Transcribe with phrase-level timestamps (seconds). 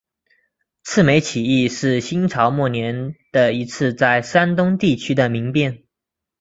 [0.83, 5.83] 赤眉起义是新朝末年的一次在山东地区的民变。